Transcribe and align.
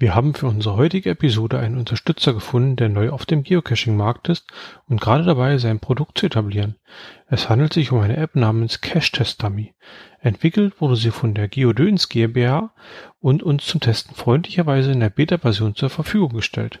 Wir 0.00 0.14
haben 0.14 0.32
für 0.32 0.46
unsere 0.46 0.76
heutige 0.76 1.10
Episode 1.10 1.58
einen 1.58 1.76
Unterstützer 1.76 2.32
gefunden, 2.32 2.76
der 2.76 2.88
neu 2.88 3.10
auf 3.10 3.26
dem 3.26 3.42
Geocaching-Markt 3.42 4.28
ist 4.28 4.46
und 4.86 5.00
gerade 5.00 5.24
dabei 5.24 5.54
ist, 5.54 5.62
sein 5.62 5.80
Produkt 5.80 6.18
zu 6.18 6.26
etablieren. 6.26 6.76
Es 7.26 7.48
handelt 7.48 7.72
sich 7.72 7.90
um 7.90 7.98
eine 7.98 8.16
App 8.16 8.36
namens 8.36 8.80
Cache 8.80 9.10
Test 9.10 9.42
Dummy. 9.42 9.74
Entwickelt 10.20 10.80
wurde 10.80 10.94
sie 10.94 11.10
von 11.10 11.34
der 11.34 11.48
Geodöns 11.48 12.08
GmbH 12.08 12.72
und 13.18 13.42
uns 13.42 13.66
zum 13.66 13.80
Testen 13.80 14.14
freundlicherweise 14.14 14.92
in 14.92 15.00
der 15.00 15.10
Beta-Version 15.10 15.74
zur 15.74 15.90
Verfügung 15.90 16.32
gestellt. 16.32 16.78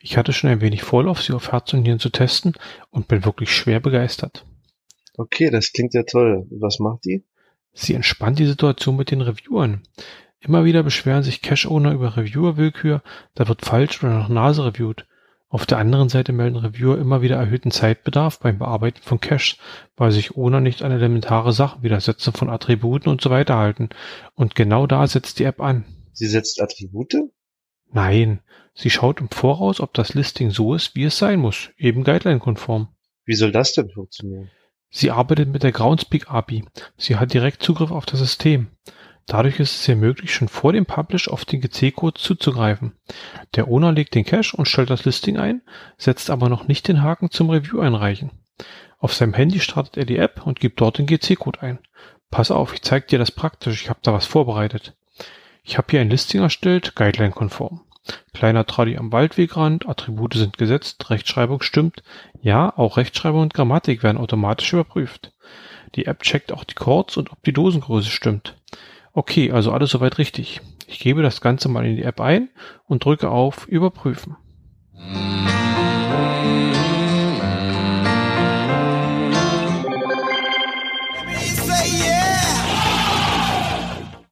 Ich 0.00 0.16
hatte 0.16 0.32
schon 0.32 0.50
ein 0.50 0.60
wenig 0.60 0.82
Vorlauf, 0.82 1.22
sie 1.22 1.34
auf 1.34 1.52
Herz 1.52 1.72
und 1.74 1.82
Nieren 1.82 2.00
zu 2.00 2.10
testen 2.10 2.54
und 2.90 3.06
bin 3.06 3.24
wirklich 3.24 3.52
schwer 3.52 3.78
begeistert. 3.78 4.44
Okay, 5.16 5.50
das 5.50 5.72
klingt 5.72 5.94
ja 5.94 6.02
toll. 6.02 6.44
Was 6.50 6.80
macht 6.80 7.04
die? 7.04 7.24
Sie 7.72 7.94
entspannt 7.94 8.40
die 8.40 8.46
Situation 8.46 8.96
mit 8.96 9.12
den 9.12 9.20
Reviewern. 9.20 9.82
Immer 10.40 10.64
wieder 10.64 10.82
beschweren 10.82 11.22
sich 11.22 11.42
Cache-Owner 11.42 11.92
über 11.92 12.16
Reviewer-Willkür, 12.16 13.02
da 13.34 13.48
wird 13.48 13.64
falsch 13.64 14.02
oder 14.02 14.14
nach 14.14 14.28
Nase 14.28 14.64
reviewt. 14.64 15.06
Auf 15.50 15.64
der 15.64 15.78
anderen 15.78 16.10
Seite 16.10 16.32
melden 16.32 16.56
Reviewer 16.56 16.98
immer 16.98 17.22
wieder 17.22 17.36
erhöhten 17.36 17.70
Zeitbedarf 17.70 18.38
beim 18.38 18.58
Bearbeiten 18.58 19.00
von 19.02 19.18
Caches, 19.18 19.56
weil 19.96 20.12
sich 20.12 20.36
Owner 20.36 20.60
nicht 20.60 20.82
an 20.82 20.92
elementare 20.92 21.52
Sachen 21.52 21.82
wie 21.82 21.88
das 21.88 22.04
Setzen 22.04 22.34
von 22.34 22.50
Attributen 22.50 23.08
und 23.08 23.22
so 23.22 23.30
weiter 23.30 23.56
halten. 23.56 23.88
Und 24.34 24.54
genau 24.54 24.86
da 24.86 25.06
setzt 25.06 25.38
die 25.38 25.44
App 25.44 25.60
an. 25.60 25.86
Sie 26.12 26.26
setzt 26.26 26.60
Attribute? 26.60 27.14
Nein, 27.90 28.40
sie 28.74 28.90
schaut 28.90 29.20
im 29.20 29.30
Voraus, 29.30 29.80
ob 29.80 29.94
das 29.94 30.12
Listing 30.12 30.50
so 30.50 30.74
ist, 30.74 30.94
wie 30.94 31.04
es 31.04 31.16
sein 31.16 31.40
muss, 31.40 31.70
eben 31.78 32.04
guideline-konform. 32.04 32.88
Wie 33.24 33.34
soll 33.34 33.50
das 33.50 33.72
denn 33.72 33.88
funktionieren? 33.88 34.50
Sie 34.90 35.10
arbeitet 35.10 35.48
mit 35.48 35.62
der 35.62 35.72
Groundspeak 35.72 36.30
API. 36.30 36.64
Sie 36.96 37.16
hat 37.16 37.32
direkt 37.32 37.62
Zugriff 37.62 37.90
auf 37.90 38.04
das 38.04 38.20
System. 38.20 38.68
Dadurch 39.28 39.60
ist 39.60 39.76
es 39.76 39.86
ihr 39.86 39.94
möglich, 39.94 40.32
schon 40.32 40.48
vor 40.48 40.72
dem 40.72 40.86
Publish 40.86 41.28
auf 41.28 41.44
den 41.44 41.60
GC-Code 41.60 42.18
zuzugreifen. 42.18 42.94
Der 43.54 43.68
Owner 43.68 43.92
legt 43.92 44.14
den 44.14 44.24
Cache 44.24 44.56
und 44.56 44.66
stellt 44.66 44.88
das 44.88 45.04
Listing 45.04 45.36
ein, 45.36 45.60
setzt 45.98 46.30
aber 46.30 46.48
noch 46.48 46.66
nicht 46.66 46.88
den 46.88 47.02
Haken 47.02 47.30
zum 47.30 47.50
Review 47.50 47.80
einreichen. 47.80 48.30
Auf 48.98 49.12
seinem 49.12 49.34
Handy 49.34 49.60
startet 49.60 49.98
er 49.98 50.06
die 50.06 50.16
App 50.16 50.46
und 50.46 50.60
gibt 50.60 50.80
dort 50.80 50.96
den 50.96 51.06
GC-Code 51.06 51.60
ein. 51.60 51.78
Pass 52.30 52.50
auf, 52.50 52.72
ich 52.72 52.80
zeige 52.80 53.06
dir 53.06 53.18
das 53.18 53.30
praktisch, 53.30 53.82
ich 53.82 53.90
habe 53.90 54.00
da 54.02 54.14
was 54.14 54.24
vorbereitet. 54.24 54.94
Ich 55.62 55.76
habe 55.76 55.88
hier 55.90 56.00
ein 56.00 56.08
Listing 56.08 56.40
erstellt, 56.40 56.96
Guideline-konform. 56.96 57.82
Kleiner 58.32 58.64
Tradi 58.64 58.96
am 58.96 59.12
Waldwegrand, 59.12 59.86
Attribute 59.86 60.32
sind 60.32 60.56
gesetzt, 60.56 61.10
Rechtschreibung 61.10 61.60
stimmt. 61.60 62.02
Ja, 62.40 62.72
auch 62.78 62.96
Rechtschreibung 62.96 63.42
und 63.42 63.52
Grammatik 63.52 64.02
werden 64.02 64.16
automatisch 64.16 64.72
überprüft. 64.72 65.32
Die 65.96 66.06
App 66.06 66.22
checkt 66.22 66.50
auch 66.50 66.64
die 66.64 66.74
Chords 66.74 67.18
und 67.18 67.30
ob 67.30 67.42
die 67.42 67.52
Dosengröße 67.52 68.08
stimmt. 68.10 68.56
Okay, 69.18 69.50
also 69.50 69.72
alles 69.72 69.90
soweit 69.90 70.18
richtig. 70.18 70.60
Ich 70.86 71.00
gebe 71.00 71.22
das 71.22 71.40
Ganze 71.40 71.68
mal 71.68 71.84
in 71.84 71.96
die 71.96 72.04
App 72.04 72.20
ein 72.20 72.50
und 72.86 73.04
drücke 73.04 73.28
auf 73.28 73.66
Überprüfen. 73.66 74.36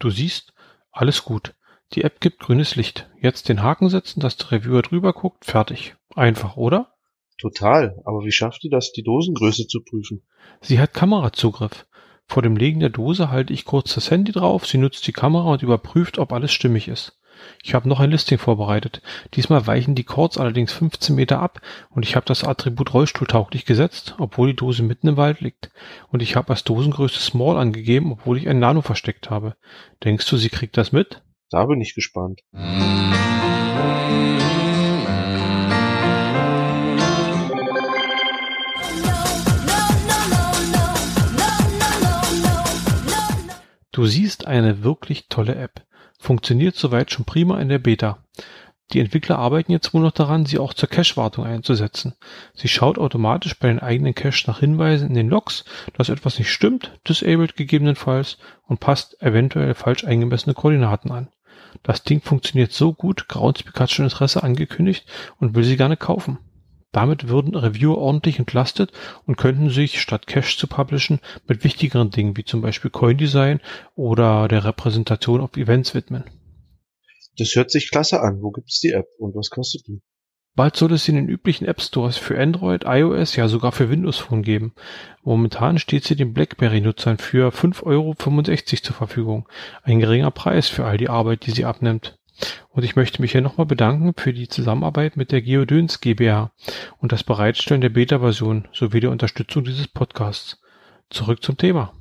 Du 0.00 0.10
siehst, 0.10 0.52
alles 0.90 1.24
gut. 1.24 1.54
Die 1.92 2.02
App 2.02 2.20
gibt 2.20 2.40
grünes 2.40 2.74
Licht. 2.74 3.08
Jetzt 3.20 3.48
den 3.48 3.62
Haken 3.62 3.88
setzen, 3.88 4.18
dass 4.18 4.36
der 4.36 4.50
Reviewer 4.50 4.82
drüber 4.82 5.12
guckt. 5.12 5.44
Fertig. 5.44 5.94
Einfach, 6.16 6.56
oder? 6.56 6.92
Total. 7.38 8.02
Aber 8.04 8.24
wie 8.24 8.32
schafft 8.32 8.64
die 8.64 8.68
das, 8.68 8.90
die 8.90 9.04
Dosengröße 9.04 9.68
zu 9.68 9.84
prüfen? 9.84 10.24
Sie 10.60 10.80
hat 10.80 10.92
Kamerazugriff. 10.92 11.86
Vor 12.32 12.42
dem 12.42 12.56
Legen 12.56 12.80
der 12.80 12.88
Dose 12.88 13.30
halte 13.30 13.52
ich 13.52 13.66
kurz 13.66 13.94
das 13.94 14.10
Handy 14.10 14.32
drauf, 14.32 14.66
sie 14.66 14.78
nutzt 14.78 15.06
die 15.06 15.12
Kamera 15.12 15.52
und 15.52 15.62
überprüft, 15.62 16.16
ob 16.16 16.32
alles 16.32 16.50
stimmig 16.50 16.88
ist. 16.88 17.20
Ich 17.62 17.74
habe 17.74 17.86
noch 17.86 18.00
ein 18.00 18.10
Listing 18.10 18.38
vorbereitet. 18.38 19.02
Diesmal 19.34 19.66
weichen 19.66 19.94
die 19.94 20.04
Chords 20.04 20.38
allerdings 20.38 20.72
15 20.72 21.14
Meter 21.14 21.40
ab 21.40 21.60
und 21.90 22.06
ich 22.06 22.16
habe 22.16 22.24
das 22.24 22.42
Attribut 22.42 22.94
rollstuhltauglich 22.94 23.66
gesetzt, 23.66 24.14
obwohl 24.18 24.48
die 24.48 24.56
Dose 24.56 24.82
mitten 24.82 25.08
im 25.08 25.18
Wald 25.18 25.42
liegt. 25.42 25.72
Und 26.08 26.22
ich 26.22 26.34
habe 26.34 26.48
als 26.48 26.64
Dosengröße 26.64 27.20
Small 27.20 27.58
angegeben, 27.58 28.12
obwohl 28.12 28.38
ich 28.38 28.48
ein 28.48 28.60
Nano 28.60 28.80
versteckt 28.80 29.28
habe. 29.28 29.54
Denkst 30.02 30.26
du, 30.30 30.38
sie 30.38 30.48
kriegt 30.48 30.78
das 30.78 30.90
mit? 30.90 31.20
Da 31.50 31.66
bin 31.66 31.82
ich 31.82 31.94
gespannt. 31.94 32.40
Du 43.92 44.06
siehst 44.06 44.46
eine 44.46 44.82
wirklich 44.82 45.28
tolle 45.28 45.54
App. 45.54 45.82
Funktioniert 46.18 46.76
soweit 46.76 47.12
schon 47.12 47.26
prima 47.26 47.60
in 47.60 47.68
der 47.68 47.78
Beta. 47.78 48.24
Die 48.92 49.00
Entwickler 49.00 49.38
arbeiten 49.38 49.70
jetzt 49.70 49.92
wohl 49.92 50.00
noch 50.00 50.12
daran, 50.12 50.46
sie 50.46 50.58
auch 50.58 50.72
zur 50.72 50.88
Cache-Wartung 50.88 51.44
einzusetzen. 51.44 52.14
Sie 52.54 52.68
schaut 52.68 52.98
automatisch 52.98 53.58
bei 53.58 53.68
den 53.68 53.80
eigenen 53.80 54.14
Caches 54.14 54.46
nach 54.46 54.60
Hinweisen 54.60 55.08
in 55.08 55.14
den 55.14 55.28
Logs, 55.28 55.64
dass 55.96 56.08
etwas 56.08 56.38
nicht 56.38 56.50
stimmt, 56.50 56.98
disabled 57.06 57.54
gegebenenfalls 57.54 58.38
und 58.66 58.80
passt 58.80 59.20
eventuell 59.22 59.74
falsch 59.74 60.04
eingemessene 60.04 60.54
Koordinaten 60.54 61.10
an. 61.10 61.28
Das 61.82 62.02
Ding 62.02 62.22
funktioniert 62.22 62.72
so 62.72 62.94
gut, 62.94 63.28
Groundspeak 63.28 63.78
hat 63.78 63.90
schon 63.90 64.06
Interesse 64.06 64.42
angekündigt 64.42 65.06
und 65.38 65.54
will 65.54 65.64
sie 65.64 65.76
gerne 65.76 65.98
kaufen. 65.98 66.38
Damit 66.92 67.28
würden 67.28 67.54
Reviewer 67.54 67.98
ordentlich 67.98 68.38
entlastet 68.38 68.92
und 69.26 69.36
könnten 69.36 69.70
sich, 69.70 70.00
statt 70.00 70.26
Cache 70.26 70.56
zu 70.56 70.66
publishen, 70.66 71.20
mit 71.48 71.64
wichtigeren 71.64 72.10
Dingen 72.10 72.36
wie 72.36 72.44
zum 72.44 72.60
Beispiel 72.60 72.90
Coindesign 72.90 73.60
oder 73.94 74.46
der 74.46 74.64
Repräsentation 74.64 75.40
auf 75.40 75.56
Events 75.56 75.94
widmen. 75.94 76.24
Das 77.38 77.54
hört 77.56 77.70
sich 77.70 77.90
klasse 77.90 78.20
an. 78.20 78.42
Wo 78.42 78.50
gibt's 78.50 78.80
die 78.80 78.90
App 78.90 79.06
und 79.18 79.34
was 79.34 79.48
kostet 79.48 79.86
die? 79.86 80.02
Bald 80.54 80.76
soll 80.76 80.92
es 80.92 81.04
sie 81.04 81.12
in 81.12 81.16
den 81.16 81.28
üblichen 81.30 81.66
App 81.66 81.80
Stores 81.80 82.18
für 82.18 82.38
Android, 82.38 82.84
iOS, 82.84 83.36
ja 83.36 83.48
sogar 83.48 83.72
für 83.72 83.88
Windows 83.88 84.18
Phone 84.18 84.42
geben. 84.42 84.74
Momentan 85.22 85.78
steht 85.78 86.04
sie 86.04 86.14
den 86.14 86.34
BlackBerry-Nutzern 86.34 87.16
für 87.16 87.48
5,65 87.52 87.82
Euro 87.86 88.14
zur 88.14 88.94
Verfügung. 88.94 89.48
Ein 89.82 89.98
geringer 89.98 90.30
Preis 90.30 90.68
für 90.68 90.84
all 90.84 90.98
die 90.98 91.08
Arbeit, 91.08 91.46
die 91.46 91.52
sie 91.52 91.64
abnimmt. 91.64 92.18
Und 92.72 92.84
ich 92.84 92.96
möchte 92.96 93.20
mich 93.20 93.32
hier 93.32 93.42
nochmal 93.42 93.66
bedanken 93.66 94.14
für 94.16 94.32
die 94.32 94.48
Zusammenarbeit 94.48 95.16
mit 95.16 95.30
der 95.30 95.42
Geodöns 95.42 96.00
GbH 96.00 96.52
und 96.98 97.12
das 97.12 97.22
Bereitstellen 97.22 97.82
der 97.82 97.90
Beta-Version 97.90 98.66
sowie 98.72 99.00
der 99.00 99.10
Unterstützung 99.10 99.64
dieses 99.64 99.88
Podcasts. 99.88 100.58
Zurück 101.10 101.42
zum 101.42 101.58
Thema. 101.58 101.92